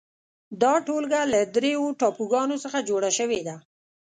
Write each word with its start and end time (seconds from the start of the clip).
دا 0.61 0.73
ټولګه 0.85 1.21
له 1.33 1.39
درېو 1.55 1.85
ټاپوګانو 1.99 2.55
څخه 2.63 2.79
جوړه 2.89 3.09
شوې 3.17 3.41
ده. 3.47 3.55